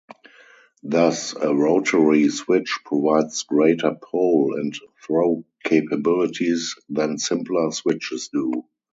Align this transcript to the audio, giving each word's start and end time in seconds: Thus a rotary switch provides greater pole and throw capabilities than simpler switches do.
Thus 0.81 1.35
a 1.35 1.53
rotary 1.53 2.27
switch 2.29 2.79
provides 2.85 3.43
greater 3.43 3.93
pole 4.01 4.55
and 4.57 4.73
throw 5.05 5.43
capabilities 5.63 6.73
than 6.89 7.19
simpler 7.19 7.69
switches 7.71 8.29
do. 8.29 8.65